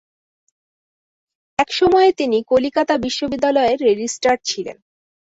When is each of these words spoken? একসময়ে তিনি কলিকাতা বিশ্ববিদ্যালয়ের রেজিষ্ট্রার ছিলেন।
একসময়ে 1.59 2.11
তিনি 2.13 2.37
কলিকাতা 2.43 2.95
বিশ্ববিদ্যালয়ের 2.97 3.79
রেজিষ্ট্রার 3.81 4.37
ছিলেন। 4.45 4.77